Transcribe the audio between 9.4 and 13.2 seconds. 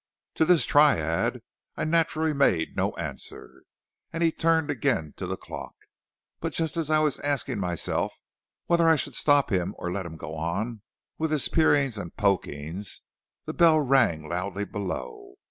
him or let him go on with his peerings and pokings,